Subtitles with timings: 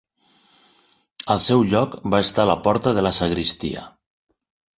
[1.33, 3.87] Al seu lloc va estar la porta de la sagristia.